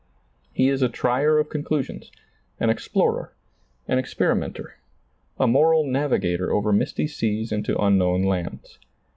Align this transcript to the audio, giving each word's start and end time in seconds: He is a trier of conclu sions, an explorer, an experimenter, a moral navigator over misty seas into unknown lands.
He 0.51 0.67
is 0.67 0.81
a 0.81 0.89
trier 0.89 1.37
of 1.37 1.49
conclu 1.49 1.83
sions, 1.83 2.11
an 2.59 2.71
explorer, 2.71 3.35
an 3.87 3.99
experimenter, 3.99 4.79
a 5.37 5.45
moral 5.45 5.85
navigator 5.85 6.51
over 6.51 6.73
misty 6.73 7.05
seas 7.05 7.51
into 7.51 7.77
unknown 7.79 8.23
lands. 8.23 8.79